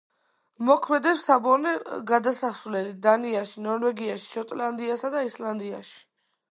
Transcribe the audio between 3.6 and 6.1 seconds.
ნორვეგიაში, შოტლანდიასა და ისლანდიაში.